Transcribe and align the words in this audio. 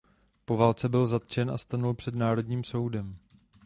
Po 0.45 0.57
válce 0.57 0.89
byl 0.89 1.05
zatčen 1.07 1.51
a 1.51 1.57
stanul 1.57 1.93
před 1.93 2.15
Národním 2.15 2.63
soudem. 2.63 3.15